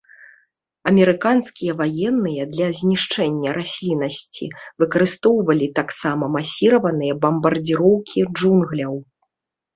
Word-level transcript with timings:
Амерыканскія 0.91 1.75
ваенныя 1.81 2.43
для 2.55 2.67
знішчэння 2.79 3.49
расліннасці 3.59 4.45
выкарыстоўвалі 4.85 5.67
таксама 5.83 6.23
масіраваныя 6.39 7.13
бамбардзіроўкі 7.29 8.19
джунгляў. 8.37 8.93